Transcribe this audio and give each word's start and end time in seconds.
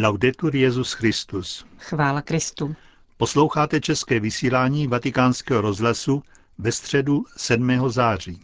Laudetur 0.00 0.56
Jezus 0.56 0.92
Christus. 0.92 1.66
Chvála 1.78 2.22
Kristu. 2.22 2.74
Posloucháte 3.16 3.80
české 3.80 4.20
vysílání 4.20 4.86
Vatikánského 4.86 5.60
rozhlasu 5.60 6.22
ve 6.58 6.72
středu 6.72 7.24
7. 7.36 7.90
září. 7.90 8.40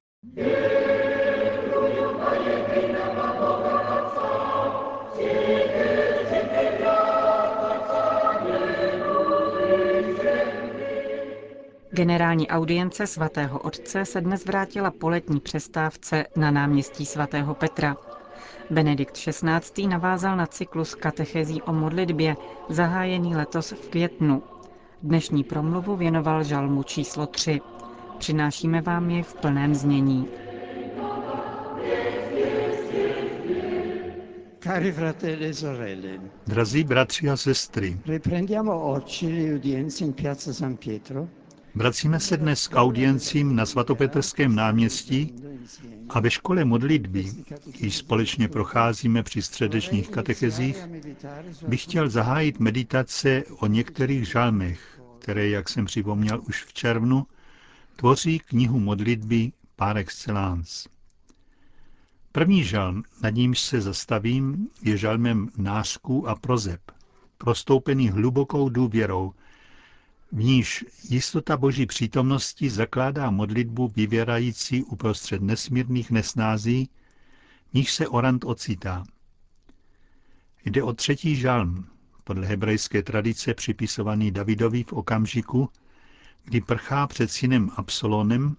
Generální 11.90 12.48
audience 12.48 13.06
svatého 13.06 13.58
otce 13.58 14.04
se 14.04 14.20
dnes 14.20 14.44
vrátila 14.44 14.90
po 14.90 15.08
letní 15.08 15.40
přestávce 15.40 16.26
na 16.36 16.50
náměstí 16.50 17.06
svatého 17.06 17.54
Petra. 17.54 17.96
Benedikt 18.70 19.16
XVI. 19.18 19.86
navázal 19.88 20.36
na 20.36 20.46
cyklus 20.46 20.94
katechezí 20.94 21.62
o 21.62 21.72
modlitbě, 21.72 22.36
zahájený 22.68 23.36
letos 23.36 23.72
v 23.72 23.88
květnu. 23.88 24.42
Dnešní 25.02 25.44
promluvu 25.44 25.96
věnoval 25.96 26.44
žalmu 26.44 26.82
číslo 26.82 27.26
3. 27.26 27.60
Přinášíme 28.18 28.80
vám 28.80 29.10
je 29.10 29.22
v 29.22 29.34
plném 29.34 29.74
znění. 29.74 30.28
Cari 34.60 34.92
fratelli 34.92 35.46
e 35.48 35.54
sorelle, 35.54 36.08
Drazí 36.46 36.84
bratři 36.84 37.30
a 37.30 37.36
sestry, 37.36 37.98
riprendiamo 38.06 38.80
oggi 38.80 39.26
le 39.48 39.54
udienze 39.54 40.04
in 40.04 40.12
piazza 40.12 40.52
San 40.52 40.76
Pietro 40.76 41.28
vracíme 41.74 42.20
se 42.20 42.36
dnes 42.36 42.68
k 42.68 42.74
audiencím 42.76 43.56
na 43.56 43.66
svatopetrském 43.66 44.54
náměstí 44.54 45.34
a 46.08 46.20
ve 46.20 46.30
škole 46.30 46.64
modlitby, 46.64 47.32
již 47.78 47.96
společně 47.96 48.48
procházíme 48.48 49.22
při 49.22 49.42
středečních 49.42 50.10
katechezích, 50.10 50.76
bych 51.68 51.82
chtěl 51.82 52.08
zahájit 52.08 52.60
meditace 52.60 53.42
o 53.58 53.66
některých 53.66 54.28
žalmech, 54.28 55.00
které, 55.18 55.48
jak 55.48 55.68
jsem 55.68 55.84
připomněl 55.84 56.42
už 56.48 56.64
v 56.64 56.72
červnu, 56.72 57.26
tvoří 57.96 58.38
knihu 58.38 58.80
modlitby 58.80 59.52
par 59.76 59.98
excellence. 59.98 60.88
První 62.32 62.64
žalm, 62.64 63.02
nad 63.22 63.30
nímž 63.30 63.60
se 63.60 63.80
zastavím, 63.80 64.68
je 64.82 64.96
žalmem 64.96 65.48
nářků 65.56 66.28
a 66.28 66.34
prozeb, 66.34 66.80
prostoupený 67.38 68.08
hlubokou 68.08 68.68
důvěrou, 68.68 69.32
v 70.32 70.42
níž 70.42 70.84
jistota 71.08 71.56
boží 71.56 71.86
přítomnosti 71.86 72.70
zakládá 72.70 73.30
modlitbu 73.30 73.92
vyvěrající 73.96 74.84
uprostřed 74.84 75.42
nesmírných 75.42 76.10
nesnází, 76.10 76.88
níž 77.74 77.94
se 77.94 78.08
Orant 78.08 78.44
ocitá. 78.44 79.04
Jde 80.64 80.82
o 80.82 80.92
třetí 80.92 81.36
žalm, 81.36 81.86
podle 82.24 82.46
hebrejské 82.46 83.02
tradice 83.02 83.54
připisovaný 83.54 84.30
Davidovi 84.30 84.84
v 84.84 84.92
okamžiku, 84.92 85.68
kdy 86.44 86.60
prchá 86.60 87.06
před 87.06 87.30
synem 87.30 87.70
Absolonem, 87.76 88.56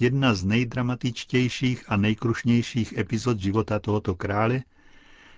jedna 0.00 0.34
z 0.34 0.44
nejdramatičtějších 0.44 1.84
a 1.88 1.96
nejkrušnějších 1.96 2.98
epizod 2.98 3.40
života 3.40 3.78
tohoto 3.78 4.14
krále, 4.14 4.62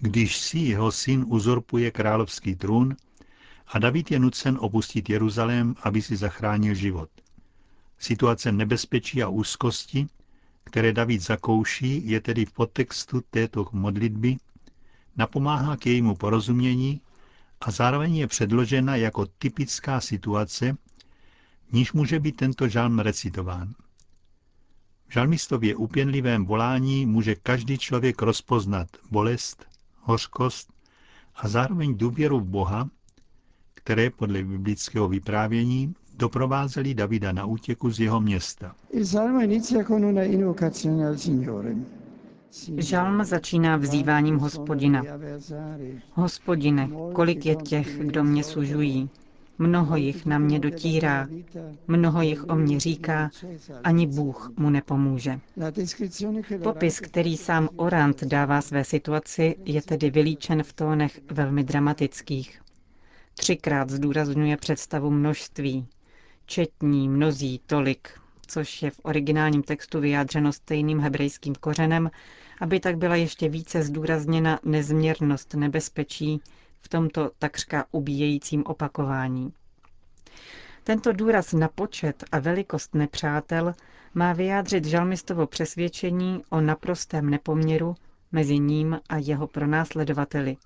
když 0.01 0.37
si 0.39 0.59
jeho 0.59 0.93
syn 0.93 1.25
uzurpuje 1.29 1.91
královský 1.91 2.55
trůn 2.55 2.97
a 3.67 3.79
David 3.79 4.11
je 4.11 4.19
nucen 4.19 4.59
opustit 4.61 5.11
Jeruzalém, 5.11 5.75
aby 5.83 6.03
si 6.03 6.17
zachránil 6.17 6.75
život. 6.75 7.11
Situace 7.99 8.53
nebezpečí 8.53 9.23
a 9.23 9.29
úzkosti, 9.29 10.07
které 10.65 10.93
David 10.93 11.21
zakouší, 11.21 12.11
je 12.11 12.21
tedy 12.21 12.45
v 12.45 12.53
podtextu 12.53 13.21
této 13.31 13.67
modlitby, 13.73 14.37
napomáhá 15.17 15.77
k 15.77 15.87
jejímu 15.87 16.15
porozumění 16.15 17.01
a 17.61 17.71
zároveň 17.71 18.17
je 18.17 18.27
předložena 18.27 18.97
jako 18.97 19.27
typická 19.27 20.01
situace, 20.01 20.77
níž 21.73 21.93
může 21.93 22.21
být 22.21 22.37
tento 22.37 22.69
žalm 22.69 22.99
recitován. 22.99 23.75
V 25.09 25.13
žalmistově 25.13 25.77
upěnlivém 25.77 26.47
volání 26.47 27.07
může 27.07 27.35
každý 27.35 27.79
člověk 27.79 28.23
rozpoznat 28.23 28.89
bolest, 29.11 29.67
hořkost 30.01 30.73
a 31.35 31.49
zároveň 31.49 31.97
důvěru 31.99 32.41
v 32.41 32.45
Boha, 32.45 32.91
které 33.87 34.11
podle 34.11 34.43
biblického 34.43 35.09
vyprávění 35.09 35.95
doprovázely 36.19 36.95
Davida 36.95 37.33
na 37.33 37.45
útěku 37.45 37.91
z 37.91 38.01
jeho 38.01 38.21
města. 38.21 38.75
Žalm 42.77 43.25
začíná 43.25 43.77
vzýváním 43.77 44.39
hospodina. 44.39 45.03
Hospodine, 46.13 46.89
kolik 47.13 47.47
je 47.47 47.57
těch, 47.57 47.99
kdo 47.99 48.25
mě 48.25 48.45
sužují. 48.45 49.11
Mnoho 49.59 49.97
jich 49.97 50.27
na 50.27 50.39
mě 50.39 50.59
dotírá, 50.59 51.29
mnoho 51.89 52.23
jich 52.23 52.45
o 52.49 52.57
mě 52.57 52.81
říká, 52.81 53.31
ani 53.85 54.07
Bůh 54.07 54.53
mu 54.57 54.71
nepomůže. 54.71 55.41
Popis, 56.63 57.01
který 57.01 57.37
sám 57.37 57.69
Orant 57.77 58.25
dává 58.25 58.61
své 58.61 58.85
situaci, 58.85 59.57
je 59.65 59.83
tedy 59.83 60.11
vylíčen 60.11 60.63
v 60.63 60.73
tónech 60.73 61.21
velmi 61.31 61.65
dramatických. 61.65 62.61
Třikrát 63.39 63.91
zdůrazňuje 63.91 64.57
představu 64.57 65.11
množství. 65.11 65.87
Četní, 66.47 67.09
mnozí, 67.09 67.61
tolik, 67.67 68.21
což 68.47 68.83
je 68.83 68.91
v 68.91 69.01
originálním 69.03 69.63
textu 69.63 70.01
vyjádřeno 70.01 70.53
stejným 70.53 71.01
hebrejským 71.01 71.55
kořenem, 71.55 72.11
aby 72.61 72.81
tak 72.81 72.97
byla 72.99 73.17
ještě 73.17 73.49
více 73.49 73.83
zdůrazněna 73.83 74.61
nezměrnost 74.65 75.55
nebezpečí 75.55 76.41
v 76.81 76.89
tomto 76.89 77.31
takřka 77.39 77.85
ubíjejícím 77.91 78.63
opakování. 78.67 79.53
Tento 80.85 81.13
důraz 81.13 81.53
na 81.53 81.69
počet 81.69 82.25
a 82.33 82.39
velikost 82.39 82.95
nepřátel 82.95 83.75
má 84.15 84.33
vyjádřit 84.33 84.85
žalmistovo 84.85 85.47
přesvědčení 85.47 86.43
o 86.51 86.61
naprostém 86.61 87.31
nepoměru 87.31 87.95
mezi 88.33 88.59
ním 88.59 89.01
a 89.09 89.17
jeho 89.17 89.47
pronásledovateli. 89.47 90.57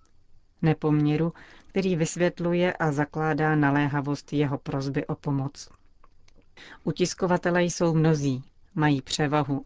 Nepoměru, 0.62 1.32
který 1.66 1.96
vysvětluje 1.96 2.72
a 2.72 2.92
zakládá 2.92 3.54
naléhavost 3.56 4.32
jeho 4.32 4.58
prozby 4.58 5.06
o 5.06 5.14
pomoc. 5.14 5.68
Utiskovatelé 6.84 7.62
jsou 7.64 7.94
mnozí, 7.94 8.44
mají 8.74 9.02
převahu, 9.02 9.64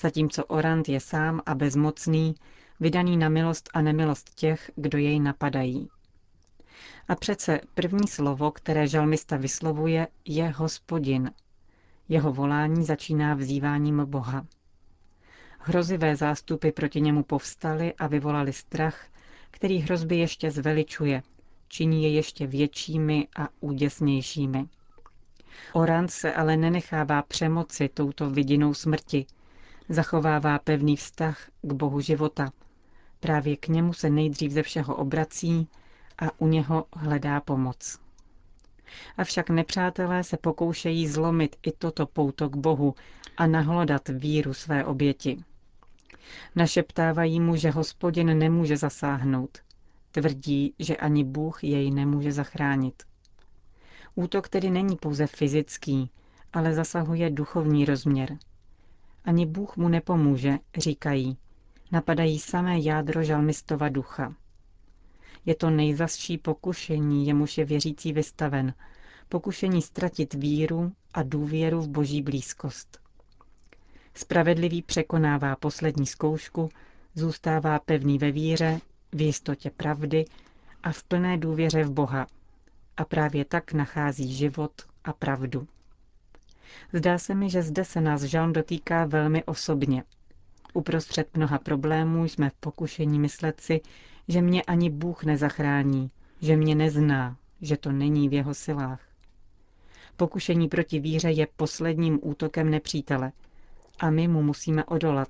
zatímco 0.00 0.44
Orant 0.44 0.88
je 0.88 1.00
sám 1.00 1.40
a 1.46 1.54
bezmocný, 1.54 2.34
vydaný 2.80 3.16
na 3.16 3.28
milost 3.28 3.70
a 3.74 3.82
nemilost 3.82 4.34
těch, 4.34 4.70
kdo 4.76 4.98
jej 4.98 5.20
napadají. 5.20 5.88
A 7.08 7.14
přece 7.14 7.60
první 7.74 8.08
slovo, 8.08 8.50
které 8.50 8.88
žalmista 8.88 9.36
vyslovuje, 9.36 10.08
je 10.24 10.48
hospodin. 10.48 11.30
Jeho 12.08 12.32
volání 12.32 12.84
začíná 12.84 13.34
vzýváním 13.34 14.02
Boha. 14.06 14.46
Hrozivé 15.58 16.16
zástupy 16.16 16.70
proti 16.70 17.00
němu 17.00 17.22
povstaly 17.22 17.94
a 17.94 18.06
vyvolali 18.06 18.52
strach, 18.52 19.06
který 19.52 19.78
hrozby 19.78 20.16
ještě 20.16 20.50
zveličuje, 20.50 21.22
činí 21.68 22.02
je 22.04 22.10
ještě 22.10 22.46
většími 22.46 23.28
a 23.36 23.48
úděsnějšími. 23.60 24.64
Orant 25.72 26.10
se 26.10 26.34
ale 26.34 26.56
nenechává 26.56 27.22
přemoci 27.22 27.88
touto 27.88 28.30
vidinou 28.30 28.74
smrti. 28.74 29.26
Zachovává 29.88 30.58
pevný 30.58 30.96
vztah 30.96 31.50
k 31.62 31.72
Bohu 31.72 32.00
života. 32.00 32.52
Právě 33.20 33.56
k 33.56 33.68
němu 33.68 33.92
se 33.92 34.10
nejdřív 34.10 34.52
ze 34.52 34.62
všeho 34.62 34.96
obrací 34.96 35.68
a 36.18 36.40
u 36.40 36.46
něho 36.46 36.84
hledá 36.96 37.40
pomoc. 37.40 37.98
Avšak 39.16 39.50
nepřátelé 39.50 40.24
se 40.24 40.36
pokoušejí 40.36 41.08
zlomit 41.08 41.56
i 41.62 41.72
toto 41.72 42.06
pouto 42.06 42.48
k 42.48 42.56
Bohu 42.56 42.94
a 43.36 43.46
nahlodat 43.46 44.08
víru 44.08 44.54
své 44.54 44.84
oběti. 44.84 45.44
Našeptávají 46.56 47.40
mu, 47.40 47.56
že 47.56 47.70
hospodin 47.70 48.38
nemůže 48.38 48.76
zasáhnout. 48.76 49.58
Tvrdí, 50.10 50.74
že 50.78 50.96
ani 50.96 51.24
Bůh 51.24 51.64
jej 51.64 51.90
nemůže 51.90 52.32
zachránit. 52.32 53.02
Útok 54.14 54.48
tedy 54.48 54.70
není 54.70 54.96
pouze 54.96 55.26
fyzický, 55.26 56.10
ale 56.52 56.74
zasahuje 56.74 57.30
duchovní 57.30 57.84
rozměr. 57.84 58.38
Ani 59.24 59.46
Bůh 59.46 59.76
mu 59.76 59.88
nepomůže, 59.88 60.58
říkají. 60.76 61.36
Napadají 61.92 62.38
samé 62.38 62.80
jádro 62.80 63.22
žalmistova 63.22 63.88
ducha. 63.88 64.34
Je 65.46 65.54
to 65.54 65.70
nejzasší 65.70 66.38
pokušení, 66.38 67.26
jemuž 67.26 67.58
je 67.58 67.64
věřící 67.64 68.12
vystaven. 68.12 68.74
Pokušení 69.28 69.82
ztratit 69.82 70.34
víru 70.34 70.92
a 71.14 71.22
důvěru 71.22 71.80
v 71.80 71.88
boží 71.88 72.22
blízkost. 72.22 73.01
Spravedlivý 74.14 74.82
překonává 74.82 75.56
poslední 75.56 76.06
zkoušku, 76.06 76.68
zůstává 77.14 77.78
pevný 77.78 78.18
ve 78.18 78.30
víře, 78.30 78.80
v 79.12 79.20
jistotě 79.20 79.70
pravdy 79.70 80.24
a 80.82 80.92
v 80.92 81.02
plné 81.02 81.38
důvěře 81.38 81.84
v 81.84 81.90
Boha. 81.90 82.26
A 82.96 83.04
právě 83.04 83.44
tak 83.44 83.72
nachází 83.72 84.34
život 84.34 84.72
a 85.04 85.12
pravdu. 85.12 85.66
Zdá 86.92 87.18
se 87.18 87.34
mi, 87.34 87.50
že 87.50 87.62
zde 87.62 87.84
se 87.84 88.00
nás 88.00 88.22
žalm 88.22 88.52
dotýká 88.52 89.04
velmi 89.04 89.44
osobně. 89.44 90.04
Uprostřed 90.74 91.36
mnoha 91.36 91.58
problémů 91.58 92.24
jsme 92.24 92.50
v 92.50 92.54
pokušení 92.54 93.18
myslet 93.18 93.60
si, 93.60 93.80
že 94.28 94.42
mě 94.42 94.62
ani 94.62 94.90
Bůh 94.90 95.24
nezachrání, 95.24 96.10
že 96.40 96.56
mě 96.56 96.74
nezná, 96.74 97.36
že 97.60 97.76
to 97.76 97.92
není 97.92 98.28
v 98.28 98.32
jeho 98.32 98.54
silách. 98.54 99.00
Pokušení 100.16 100.68
proti 100.68 101.00
víře 101.00 101.30
je 101.30 101.46
posledním 101.56 102.18
útokem 102.22 102.70
nepřítele 102.70 103.32
a 104.00 104.10
my 104.10 104.28
mu 104.28 104.42
musíme 104.42 104.84
odolat. 104.84 105.28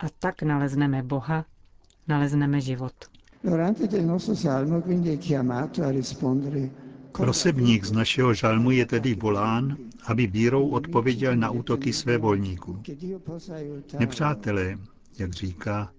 A 0.00 0.06
tak 0.18 0.42
nalezneme 0.42 1.02
Boha, 1.02 1.44
nalezneme 2.08 2.60
život. 2.60 2.92
Prosebník 7.12 7.84
z 7.84 7.92
našeho 7.92 8.34
žalmu 8.34 8.70
je 8.70 8.86
tedy 8.86 9.14
volán, 9.14 9.76
aby 10.06 10.26
vírou 10.26 10.68
odpověděl 10.68 11.36
na 11.36 11.50
útoky 11.50 11.92
své 11.92 12.18
volníků. 12.18 12.82
Nepřátelé, 13.98 14.78
jak 15.18 15.32
říká, 15.32 15.92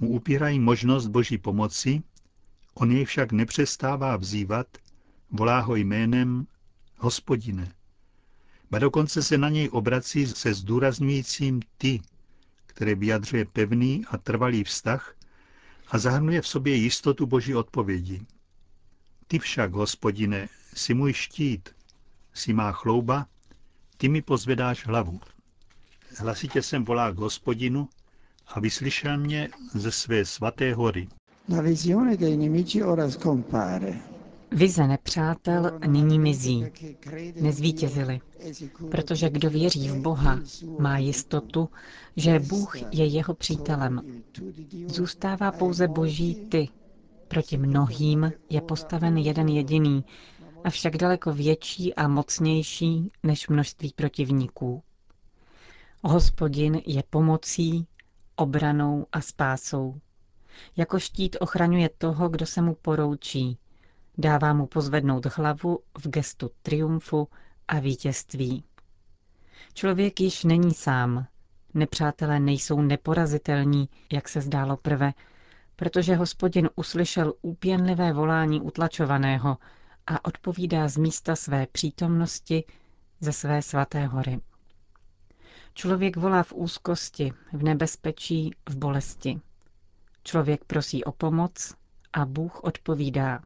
mu 0.00 0.08
upírají 0.08 0.58
možnost 0.60 1.06
boží 1.06 1.38
pomoci, 1.38 2.02
on 2.74 2.92
jej 2.92 3.04
však 3.04 3.32
nepřestává 3.32 4.16
vzývat, 4.16 4.66
volá 5.30 5.60
ho 5.60 5.76
jménem 5.76 6.46
hospodine. 6.98 7.72
Ba 8.72 8.78
dokonce 8.78 9.22
se 9.22 9.38
na 9.38 9.48
něj 9.48 9.68
obrací 9.72 10.26
se 10.26 10.54
zdůrazňujícím 10.54 11.60
ty, 11.78 12.00
které 12.66 12.94
vyjadřuje 12.94 13.44
pevný 13.44 14.04
a 14.10 14.18
trvalý 14.18 14.64
vztah 14.64 15.14
a 15.88 15.98
zahrnuje 15.98 16.42
v 16.42 16.48
sobě 16.48 16.74
jistotu 16.74 17.26
boží 17.26 17.54
odpovědi. 17.54 18.22
Ty 19.26 19.38
však, 19.38 19.72
hospodine, 19.72 20.48
si 20.74 20.94
můj 20.94 21.12
štít, 21.12 21.68
si 22.34 22.52
má 22.52 22.72
chlouba, 22.72 23.26
ty 23.96 24.08
mi 24.08 24.22
pozvedáš 24.22 24.86
hlavu. 24.86 25.20
Hlasitě 26.18 26.62
jsem 26.62 26.84
volá 26.84 27.10
k 27.10 27.18
hospodinu 27.18 27.88
a 28.46 28.60
vyslyšel 28.60 29.18
mě 29.18 29.48
ze 29.74 29.92
své 29.92 30.24
svaté 30.24 30.74
hory. 30.74 31.08
La 31.48 31.60
visione 31.62 32.16
dei 32.16 32.36
nemici 32.36 32.82
ora 32.82 33.10
scompare. 33.10 34.11
Vize 34.54 34.86
nepřátel 34.86 35.78
nyní 35.86 36.18
mizí. 36.18 36.64
Nezvítězili. 37.40 38.20
Protože 38.90 39.30
kdo 39.30 39.50
věří 39.50 39.88
v 39.88 39.96
Boha, 40.00 40.38
má 40.78 40.98
jistotu, 40.98 41.68
že 42.16 42.38
Bůh 42.38 42.94
je 42.94 43.06
jeho 43.06 43.34
přítelem. 43.34 44.00
Zůstává 44.86 45.52
pouze 45.52 45.88
boží 45.88 46.34
ty. 46.34 46.68
Proti 47.28 47.56
mnohým 47.58 48.32
je 48.50 48.60
postaven 48.60 49.16
jeden 49.18 49.48
jediný, 49.48 50.04
avšak 50.64 50.96
daleko 50.96 51.32
větší 51.32 51.94
a 51.94 52.08
mocnější 52.08 53.10
než 53.22 53.48
množství 53.48 53.92
protivníků. 53.96 54.82
Hospodin 56.04 56.80
je 56.86 57.02
pomocí, 57.10 57.86
obranou 58.36 59.06
a 59.12 59.20
spásou. 59.20 59.94
Jako 60.76 60.98
štít 60.98 61.36
ochraňuje 61.40 61.90
toho, 61.98 62.28
kdo 62.28 62.46
se 62.46 62.62
mu 62.62 62.74
poroučí. 62.74 63.58
Dává 64.18 64.52
mu 64.52 64.66
pozvednout 64.66 65.26
hlavu 65.26 65.78
v 65.98 66.08
gestu 66.08 66.50
triumfu 66.62 67.28
a 67.68 67.78
vítězství. 67.78 68.64
Člověk 69.74 70.20
již 70.20 70.44
není 70.44 70.74
sám. 70.74 71.26
Nepřátelé 71.74 72.40
nejsou 72.40 72.80
neporazitelní, 72.80 73.88
jak 74.12 74.28
se 74.28 74.40
zdálo 74.40 74.76
prve, 74.76 75.12
protože 75.76 76.14
hospodin 76.16 76.70
uslyšel 76.76 77.32
úpěnlivé 77.42 78.12
volání 78.12 78.60
utlačovaného 78.60 79.58
a 80.06 80.24
odpovídá 80.24 80.88
z 80.88 80.96
místa 80.96 81.36
své 81.36 81.66
přítomnosti 81.66 82.64
ze 83.20 83.32
své 83.32 83.62
svaté 83.62 84.06
hory. 84.06 84.40
Člověk 85.74 86.16
volá 86.16 86.42
v 86.42 86.52
úzkosti, 86.52 87.32
v 87.52 87.62
nebezpečí, 87.62 88.50
v 88.68 88.76
bolesti. 88.76 89.40
Člověk 90.24 90.64
prosí 90.64 91.04
o 91.04 91.12
pomoc 91.12 91.74
a 92.12 92.24
Bůh 92.24 92.64
odpovídá. 92.64 93.40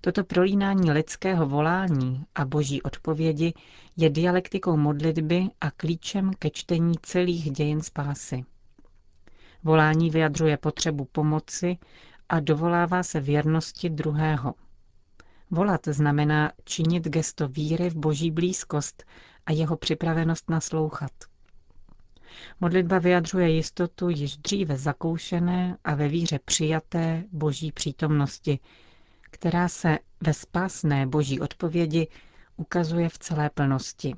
Toto 0.00 0.24
prolínání 0.24 0.90
lidského 0.90 1.46
volání 1.46 2.24
a 2.34 2.44
boží 2.44 2.82
odpovědi 2.82 3.54
je 3.96 4.10
dialektikou 4.10 4.76
modlitby 4.76 5.48
a 5.60 5.70
klíčem 5.70 6.30
ke 6.38 6.50
čtení 6.50 6.94
celých 7.02 7.50
dějin 7.50 7.80
spásy. 7.82 8.44
Volání 9.64 10.10
vyjadřuje 10.10 10.56
potřebu 10.56 11.04
pomoci 11.04 11.78
a 12.28 12.40
dovolává 12.40 13.02
se 13.02 13.20
věrnosti 13.20 13.90
druhého. 13.90 14.54
Volat 15.50 15.80
znamená 15.86 16.52
činit 16.64 17.08
gesto 17.08 17.48
víry 17.48 17.90
v 17.90 17.96
boží 17.96 18.30
blízkost 18.30 19.04
a 19.46 19.52
jeho 19.52 19.76
připravenost 19.76 20.50
naslouchat. 20.50 21.12
Modlitba 22.60 22.98
vyjadřuje 22.98 23.50
jistotu 23.50 24.08
již 24.08 24.36
dříve 24.36 24.76
zakoušené 24.76 25.76
a 25.84 25.94
ve 25.94 26.08
víře 26.08 26.38
přijaté 26.44 27.24
boží 27.32 27.72
přítomnosti, 27.72 28.58
která 29.38 29.68
se 29.68 29.98
ve 30.20 30.34
spásné 30.34 31.06
boží 31.06 31.40
odpovědi 31.40 32.08
ukazuje 32.56 33.08
v 33.08 33.18
celé 33.18 33.50
plnosti. 33.50 34.14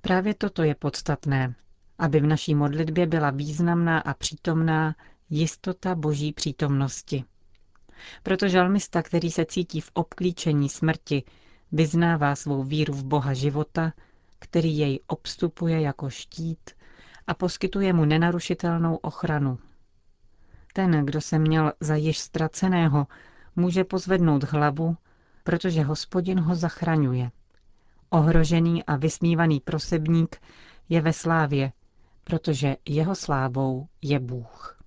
Právě 0.00 0.34
toto 0.34 0.62
je 0.62 0.74
podstatné, 0.74 1.54
aby 1.98 2.20
v 2.20 2.26
naší 2.26 2.54
modlitbě 2.54 3.06
byla 3.06 3.30
významná 3.30 3.98
a 3.98 4.14
přítomná 4.14 4.94
jistota 5.30 5.94
boží 5.94 6.32
přítomnosti. 6.32 7.24
Proto 8.22 8.48
žalmista, 8.48 9.02
který 9.02 9.30
se 9.30 9.44
cítí 9.44 9.80
v 9.80 9.90
obklíčení 9.94 10.68
smrti, 10.68 11.22
vyznává 11.72 12.36
svou 12.36 12.62
víru 12.62 12.94
v 12.94 13.04
Boha 13.04 13.34
života, 13.34 13.92
který 14.38 14.78
jej 14.78 15.00
obstupuje 15.06 15.80
jako 15.80 16.10
štít 16.10 16.70
a 17.26 17.34
poskytuje 17.34 17.92
mu 17.92 18.04
nenarušitelnou 18.04 18.96
ochranu. 18.96 19.58
Ten, 20.72 21.06
kdo 21.06 21.20
se 21.20 21.38
měl 21.38 21.72
za 21.80 21.96
již 21.96 22.18
ztraceného, 22.18 23.06
může 23.56 23.84
pozvednout 23.84 24.44
hlavu, 24.44 24.96
protože 25.44 25.82
hospodin 25.82 26.40
ho 26.40 26.54
zachraňuje. 26.54 27.30
Ohrožený 28.10 28.84
a 28.84 28.96
vysmívaný 28.96 29.60
prosebník 29.60 30.36
je 30.88 31.00
ve 31.00 31.12
slávě, 31.12 31.72
protože 32.24 32.76
jeho 32.88 33.14
slávou 33.14 33.86
je 34.02 34.18
Bůh. 34.20 34.78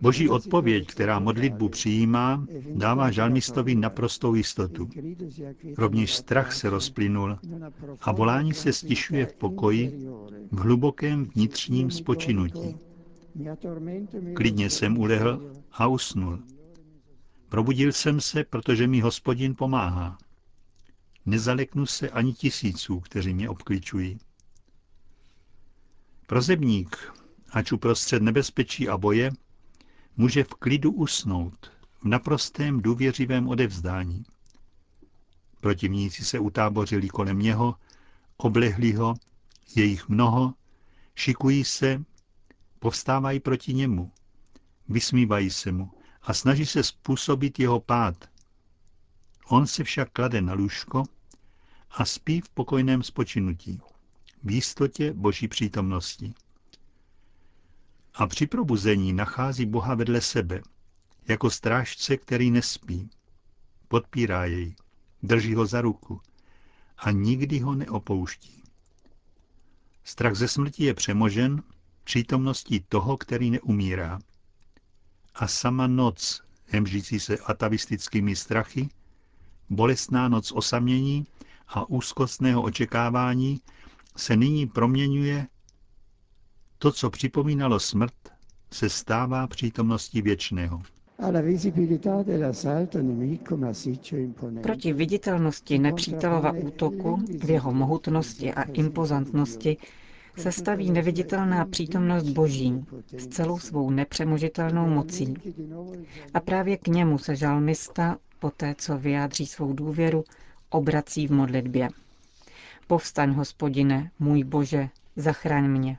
Boží 0.00 0.28
odpověď, 0.28 0.86
která 0.86 1.18
modlitbu 1.18 1.68
přijímá, 1.68 2.46
dává 2.74 3.10
žalmistovi 3.10 3.74
naprostou 3.74 4.34
jistotu. 4.34 4.88
Rovněž 5.78 6.14
strach 6.14 6.52
se 6.52 6.70
rozplynul 6.70 7.38
a 8.00 8.12
volání 8.12 8.52
se 8.52 8.72
stišuje 8.72 9.26
v 9.26 9.34
pokoji, 9.34 10.08
v 10.50 10.58
hlubokém 10.58 11.24
vnitřním 11.34 11.90
spočinutí. 11.90 12.76
Klidně 14.34 14.70
jsem 14.70 14.98
ulehl 14.98 15.62
a 15.72 15.86
usnul. 15.86 16.38
Probudil 17.48 17.92
jsem 17.92 18.20
se, 18.20 18.44
protože 18.44 18.86
mi 18.86 19.00
hospodin 19.00 19.54
pomáhá. 19.54 20.18
Nezaleknu 21.26 21.86
se 21.86 22.10
ani 22.10 22.32
tisíců, 22.32 23.00
kteří 23.00 23.34
mě 23.34 23.48
obklíčují. 23.48 24.18
Prozebník, 26.26 27.12
ač 27.50 27.72
uprostřed 27.72 28.22
nebezpečí 28.22 28.88
a 28.88 28.96
boje, 28.96 29.30
může 30.16 30.44
v 30.44 30.48
klidu 30.48 30.92
usnout, 30.92 31.72
v 32.00 32.04
naprostém 32.04 32.80
důvěřivém 32.80 33.48
odevzdání. 33.48 34.24
Protivníci 35.60 36.24
se 36.24 36.38
utábořili 36.38 37.08
kolem 37.08 37.38
něho, 37.38 37.74
oblehli 38.36 38.92
ho, 38.92 39.14
je 39.76 39.84
jich 39.84 40.08
mnoho, 40.08 40.54
šikují 41.14 41.64
se, 41.64 42.04
povstávají 42.82 43.40
proti 43.40 43.74
němu, 43.74 44.12
vysmívají 44.88 45.50
se 45.50 45.72
mu 45.72 45.90
a 46.22 46.34
snaží 46.34 46.66
se 46.66 46.82
způsobit 46.82 47.58
jeho 47.58 47.80
pád. 47.80 48.30
On 49.48 49.66
se 49.66 49.84
však 49.84 50.10
klade 50.12 50.40
na 50.40 50.54
lůžko 50.54 51.04
a 51.90 52.04
spí 52.04 52.40
v 52.40 52.48
pokojném 52.48 53.02
spočinutí, 53.02 53.80
v 54.42 54.50
jistotě 54.50 55.12
boží 55.12 55.48
přítomnosti. 55.48 56.34
A 58.14 58.26
při 58.26 58.46
probuzení 58.46 59.12
nachází 59.12 59.66
Boha 59.66 59.94
vedle 59.94 60.20
sebe, 60.20 60.62
jako 61.28 61.50
strážce, 61.50 62.16
který 62.16 62.50
nespí. 62.50 63.10
Podpírá 63.88 64.44
jej, 64.44 64.74
drží 65.22 65.54
ho 65.54 65.66
za 65.66 65.80
ruku 65.80 66.20
a 66.98 67.10
nikdy 67.10 67.58
ho 67.58 67.74
neopouští. 67.74 68.62
Strach 70.04 70.34
ze 70.34 70.48
smrti 70.48 70.84
je 70.84 70.94
přemožen 70.94 71.62
přítomností 72.04 72.84
toho, 72.88 73.16
který 73.16 73.50
neumírá. 73.50 74.18
A 75.34 75.46
sama 75.48 75.86
noc, 75.86 76.42
hemžící 76.66 77.20
se 77.20 77.38
atavistickými 77.38 78.36
strachy, 78.36 78.88
bolestná 79.70 80.28
noc 80.28 80.52
osamění 80.52 81.26
a 81.68 81.88
úzkostného 81.90 82.62
očekávání 82.62 83.60
se 84.16 84.36
nyní 84.36 84.66
proměňuje 84.66 85.46
to, 86.78 86.92
co 86.92 87.10
připomínalo 87.10 87.80
smrt, 87.80 88.14
se 88.72 88.88
stává 88.90 89.46
přítomností 89.46 90.22
věčného. 90.22 90.82
Proti 94.62 94.92
viditelnosti 94.92 95.78
nepřítelova 95.78 96.52
útoku, 96.52 97.16
v 97.44 97.50
jeho 97.50 97.72
mohutnosti 97.72 98.52
a 98.54 98.62
impozantnosti 98.62 99.76
se 100.36 100.52
staví 100.52 100.90
neviditelná 100.90 101.64
přítomnost 101.64 102.28
Boží 102.28 102.84
s 103.18 103.26
celou 103.26 103.58
svou 103.58 103.90
nepřemožitelnou 103.90 104.86
mocí. 104.88 105.34
A 106.34 106.40
právě 106.40 106.76
k 106.76 106.88
němu 106.88 107.18
se 107.18 107.36
žalmista, 107.36 108.16
poté 108.38 108.74
co 108.78 108.98
vyjádří 108.98 109.46
svou 109.46 109.72
důvěru, 109.72 110.24
obrací 110.70 111.26
v 111.26 111.32
modlitbě. 111.32 111.88
Povstaň, 112.86 113.32
hospodine, 113.32 114.10
můj 114.18 114.44
Bože, 114.44 114.88
zachraň 115.16 115.68
mě. 115.70 115.98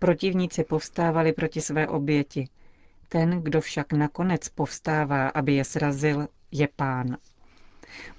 Protivníci 0.00 0.64
povstávali 0.64 1.32
proti 1.32 1.60
své 1.60 1.88
oběti. 1.88 2.48
Ten, 3.08 3.42
kdo 3.42 3.60
však 3.60 3.92
nakonec 3.92 4.48
povstává, 4.48 5.28
aby 5.28 5.54
je 5.54 5.64
srazil, 5.64 6.28
je 6.52 6.68
pán. 6.76 7.16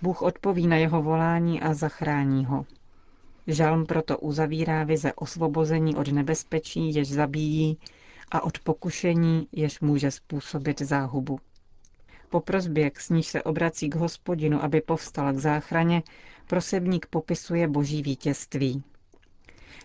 Bůh 0.02 0.22
odpoví 0.22 0.68
na 0.68 0.76
jeho 0.76 1.02
volání 1.02 1.62
a 1.62 1.74
zachrání 1.74 2.46
ho. 2.46 2.66
Žalm 3.48 3.86
proto 3.86 4.18
uzavírá 4.18 4.84
vize 4.84 5.14
osvobození 5.14 5.96
od 5.96 6.08
nebezpečí, 6.08 6.96
jež 6.96 7.10
zabíjí, 7.10 7.78
a 8.32 8.44
od 8.44 8.60
pokušení, 8.60 9.48
jež 9.52 9.80
může 9.80 10.12
způsobit 10.12 10.82
záhubu. 10.82 11.40
Po 12.30 12.40
prozbě, 12.40 12.92
s 12.98 13.10
níž 13.10 13.28
se 13.28 13.44
obrací 13.44 13.90
k 13.90 13.96
hospodinu, 13.96 14.64
aby 14.64 14.82
povstal 14.82 15.34
k 15.34 15.38
záchraně, 15.38 16.04
prosebník 16.48 17.06
popisuje 17.06 17.68
boží 17.68 18.02
vítězství. 18.02 18.84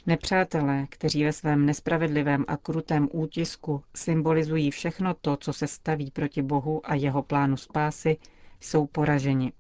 Nepřátelé, 0.07 0.87
kteří 0.91 1.25
ve 1.25 1.33
svém 1.33 1.67
nespravedlivém 1.67 2.45
a 2.49 2.57
krutém 2.57 3.09
útisku 3.13 3.83
symbolizují 3.95 4.71
všechno 4.71 5.15
to, 5.15 5.37
co 5.37 5.53
se 5.53 5.67
staví 5.67 6.11
proti 6.11 6.43
Bohu 6.43 6.91
a 6.91 6.95
jeho 6.95 7.23
plánu 7.23 7.57
spásy, 7.57 8.17
jsou 8.61 8.87
poraženi. 8.87 9.53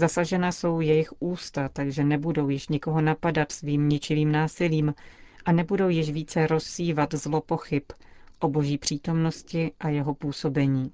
Zasažena 0.00 0.52
jsou 0.52 0.80
jejich 0.80 1.12
ústa, 1.18 1.68
takže 1.68 2.04
nebudou 2.04 2.48
již 2.48 2.68
nikoho 2.68 3.00
napadat 3.00 3.52
svým 3.52 3.88
ničivým 3.88 4.32
násilím 4.32 4.94
a 5.44 5.52
nebudou 5.52 5.88
již 5.88 6.10
více 6.10 6.46
rozsívat 6.46 7.14
zlo 7.14 7.40
pochyb 7.40 7.82
o 8.40 8.48
boží 8.48 8.78
přítomnosti 8.78 9.72
a 9.80 9.88
jeho 9.88 10.14
působení. 10.14 10.92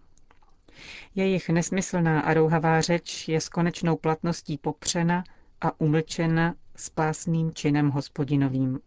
Jejich 1.15 1.49
nesmyslná 1.49 2.21
a 2.21 2.35
rouhavá 2.35 2.81
řeč 2.81 3.29
je 3.29 3.41
s 3.41 3.49
konečnou 3.49 3.97
platností 3.97 4.59
popřena 4.59 5.25
a 5.61 5.81
umlčena 5.81 6.55
spásným 6.77 7.55
činem 7.55 7.91
hospodinovým. 7.91 8.81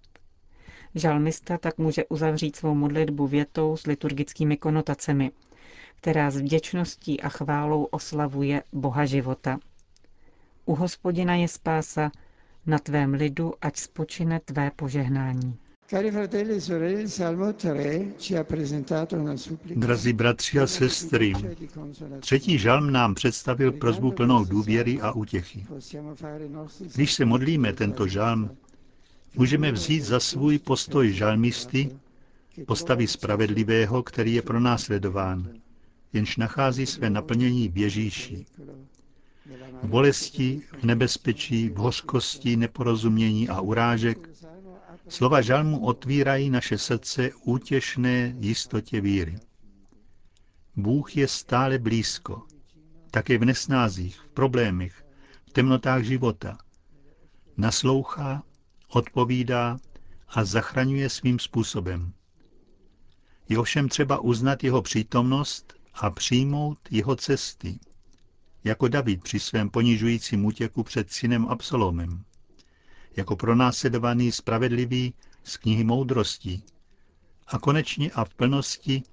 Žalmista 0.95 1.57
tak 1.57 1.77
může 1.77 2.05
uzavřít 2.05 2.55
svou 2.55 2.75
modlitbu 2.75 3.27
větou 3.27 3.77
s 3.77 3.85
liturgickými 3.85 4.57
konotacemi, 4.57 5.31
která 5.95 6.31
s 6.31 6.37
vděčností 6.37 7.21
a 7.21 7.29
chválou 7.29 7.83
oslavuje 7.83 8.63
Boha 8.73 9.05
života. 9.05 9.59
U 10.67 10.75
hospodina 10.75 11.35
je 11.35 11.47
spása, 11.47 12.11
na 12.65 12.79
tvém 12.79 13.13
lidu, 13.13 13.53
ať 13.61 13.77
spočine 13.77 14.39
tvé 14.39 14.71
požehnání. 14.75 15.55
Drazí 19.75 20.13
bratři 20.13 20.59
a 20.59 20.67
sestry, 20.67 21.33
třetí 22.19 22.57
žalm 22.57 22.91
nám 22.91 23.15
představil 23.15 23.71
prozbu 23.71 24.11
plnou 24.11 24.45
důvěry 24.45 25.01
a 25.01 25.11
útěchy. 25.11 25.65
Když 26.95 27.13
se 27.13 27.25
modlíme 27.25 27.73
tento 27.73 28.07
žalm, 28.07 28.49
můžeme 29.35 29.71
vzít 29.71 30.01
za 30.01 30.19
svůj 30.19 30.59
postoj 30.59 31.11
žalmisty, 31.13 31.89
postavy 32.65 33.07
spravedlivého, 33.07 34.03
který 34.03 34.33
je 34.33 34.41
pronásledován, 34.41 35.49
jenž 36.13 36.37
nachází 36.37 36.85
své 36.85 37.09
naplnění 37.09 37.69
v 37.69 37.77
Ježíši. 37.77 38.45
V 39.83 39.87
bolesti, 39.87 40.61
v 40.79 40.83
nebezpečí, 40.83 41.69
v 41.69 41.75
hořkosti, 41.75 42.55
neporozumění 42.55 43.49
a 43.49 43.61
urážek 43.61 44.29
Slova 45.09 45.41
žalmu 45.41 45.85
otvírají 45.85 46.49
naše 46.49 46.77
srdce 46.77 47.31
útěšné 47.43 48.35
jistotě 48.39 49.01
víry. 49.01 49.35
Bůh 50.75 51.15
je 51.15 51.27
stále 51.27 51.79
blízko, 51.79 52.43
také 53.11 53.37
v 53.37 53.45
nesnázích, 53.45 54.19
v 54.19 54.27
problémech, 54.27 55.05
v 55.49 55.51
temnotách 55.51 56.03
života. 56.03 56.57
Naslouchá, 57.57 58.43
odpovídá 58.87 59.77
a 60.27 60.43
zachraňuje 60.43 61.09
svým 61.09 61.39
způsobem. 61.39 62.13
Je 63.49 63.59
ovšem 63.59 63.89
třeba 63.89 64.19
uznat 64.19 64.63
jeho 64.63 64.81
přítomnost 64.81 65.73
a 65.93 66.09
přijmout 66.09 66.79
jeho 66.91 67.15
cesty, 67.15 67.79
jako 68.67 68.87
David 68.87 69.23
při 69.23 69.39
svém 69.39 69.69
ponižujícím 69.69 70.45
útěku 70.45 70.83
před 70.83 71.11
synem 71.11 71.45
Absalomem 71.45 72.23
jako 73.17 73.35
pronásledovaný 73.35 74.31
spravedlivý 74.31 75.13
z 75.43 75.57
knihy 75.57 75.83
moudrosti 75.83 76.61
a 77.47 77.59
konečně 77.59 78.11
a 78.11 78.25
v 78.25 78.33
plnosti 78.33 79.03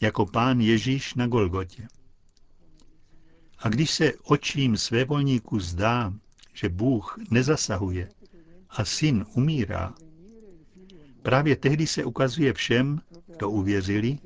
jako 0.00 0.26
pán 0.26 0.60
Ježíš 0.60 1.14
na 1.14 1.26
Golgotě. 1.26 1.88
A 3.58 3.68
když 3.68 3.90
se 3.90 4.12
očím 4.22 4.76
svévolníků 4.76 5.60
zdá, 5.60 6.12
že 6.52 6.68
Bůh 6.68 7.18
nezasahuje 7.30 8.08
a 8.70 8.84
syn 8.84 9.26
umírá, 9.34 9.94
právě 11.22 11.56
tehdy 11.56 11.86
se 11.86 12.04
ukazuje 12.04 12.52
všem, 12.52 13.00
kdo 13.26 13.50
uvěřili, 13.50 14.18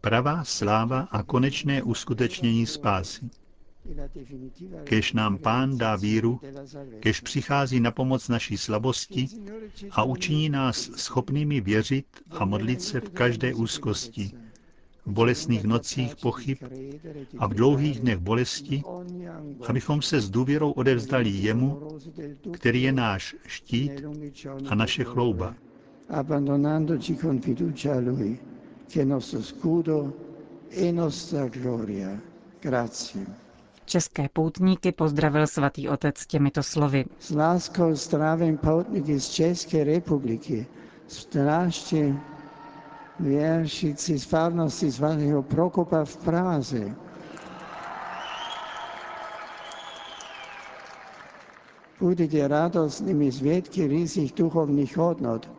pravá 0.00 0.44
sláva 0.44 1.00
a 1.00 1.22
konečné 1.22 1.82
uskutečnění 1.82 2.66
spásy. 2.66 3.30
Kež 4.84 5.12
nám 5.12 5.38
Pán 5.38 5.78
dá 5.78 5.96
víru, 5.96 6.40
kež 7.00 7.20
přichází 7.20 7.80
na 7.80 7.90
pomoc 7.90 8.28
naší 8.28 8.56
slabosti 8.56 9.26
a 9.90 10.04
učiní 10.04 10.48
nás 10.48 10.76
schopnými 10.96 11.60
věřit 11.60 12.06
a 12.30 12.44
modlit 12.44 12.82
se 12.82 13.00
v 13.00 13.10
každé 13.10 13.54
úzkosti, 13.54 14.30
v 15.06 15.10
bolestných 15.12 15.64
nocích 15.64 16.16
pochyb 16.16 16.58
a 17.38 17.46
v 17.46 17.54
dlouhých 17.54 18.00
dnech 18.00 18.18
bolesti, 18.18 18.82
abychom 19.68 20.02
se 20.02 20.20
s 20.20 20.30
důvěrou 20.30 20.70
odevzdali 20.70 21.30
jemu, 21.30 21.88
který 22.52 22.82
je 22.82 22.92
náš 22.92 23.36
štít 23.46 23.92
a 24.68 24.74
naše 24.74 25.04
chlouba. 25.04 25.54
Abbandonandoci 26.08 27.16
con 27.16 27.40
fiducia 27.40 27.94
a 27.96 28.00
Lui, 28.00 28.38
che 28.88 29.02
è 29.02 29.04
nostro 29.04 29.42
scudo 29.42 30.12
e 30.70 30.92
nostra 30.92 31.48
gloria. 31.48 32.20
Grazie. 32.60 33.45
České 33.86 34.28
poutníky 34.28 34.92
pozdravil 34.92 35.46
svatý 35.46 35.88
otec 35.88 36.26
těmito 36.26 36.62
slovy. 36.62 37.04
S 37.18 37.30
láskou 37.30 37.94
zdravím 37.94 38.56
poutníky 38.58 39.20
z 39.20 39.28
České 39.28 39.84
republiky, 39.84 40.66
zvláště 41.08 42.14
věršíci 43.20 44.18
z 44.18 44.24
farnosti 44.24 44.92
svatého 44.92 45.42
Prokopa 45.42 46.04
v 46.04 46.16
Praze. 46.16 46.94
Budete 52.00 52.48
radostnými 52.48 53.30
zvědky 53.30 53.86
rýzích 53.86 54.32
duchovních 54.32 54.96
hodnot. 54.96 55.50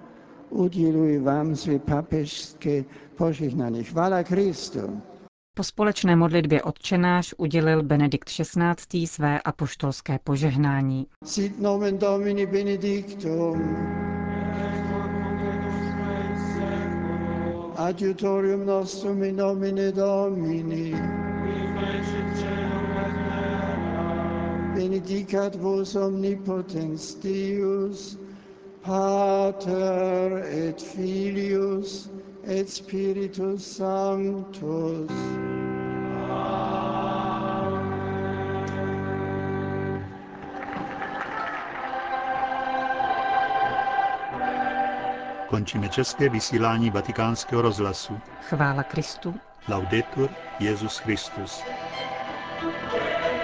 Uděluji 0.49 1.19
vám 1.19 1.55
své 1.55 1.79
papežské 1.79 2.83
požehnání. 3.15 3.83
Chvála 3.83 4.23
Kristu. 4.23 5.01
Po 5.57 5.63
společné 5.63 6.15
modlitbě 6.15 6.61
odčenáš 6.61 7.35
udělil 7.37 7.83
Benedikt 7.83 8.29
XVI. 8.29 9.07
své 9.07 9.41
apoštolské 9.41 10.19
požehnání. 10.23 11.07
Sit 11.23 11.59
nomen 11.59 11.97
Domini 11.97 12.45
benedictum. 12.45 13.75
Adiutorium 17.75 18.65
nostrum 18.65 19.23
in 19.23 19.35
nomine 19.35 19.91
Domini. 19.91 20.93
Benedicat 24.75 25.55
vos 25.55 25.95
omnipotens 25.95 27.15
Deus, 27.15 28.19
Pater 28.81 30.43
et 30.51 30.81
Filius 30.81 32.09
et 32.47 32.69
Spiritus 32.69 33.75
Sanctus. 33.77 35.11
Končíme 45.47 45.89
české 45.89 46.29
vysílání 46.29 46.89
vatikánského 46.89 47.61
rozhlasu. 47.61 48.19
Chvála 48.41 48.83
Kristu. 48.83 49.35
Laudetur 49.69 50.29
Jezus 50.59 50.97
Christus. 50.97 51.61
thank 52.59 53.31
you 53.31 53.36